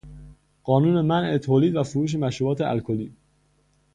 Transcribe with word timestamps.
قانون 0.63 1.01
منع 1.05 1.37
تولید 1.37 1.75
و 1.75 1.83
فروش 1.83 2.15
مشروبات 2.15 2.61
الکلی 2.61 3.13